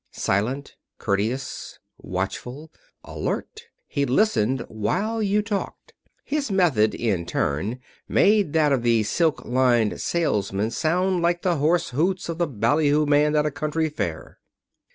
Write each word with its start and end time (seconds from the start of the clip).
Silent, 0.13 0.77
courteous, 0.97 1.77
watchful, 1.99 2.71
alert, 3.03 3.65
he 3.85 4.03
listened, 4.03 4.61
while 4.67 5.21
you 5.21 5.43
talked. 5.43 5.93
His 6.25 6.49
method, 6.49 6.95
in 6.95 7.23
turn, 7.27 7.77
made 8.07 8.53
that 8.53 8.71
of 8.73 8.81
the 8.81 9.03
silk 9.03 9.45
lined 9.45 10.01
salesman 10.01 10.71
sound 10.71 11.21
like 11.21 11.43
the 11.43 11.57
hoarse 11.57 11.89
hoots 11.91 12.29
of 12.29 12.39
the 12.39 12.47
ballyhoo 12.47 13.05
man 13.05 13.35
at 13.35 13.45
a 13.45 13.51
county 13.51 13.89
fair. 13.89 14.39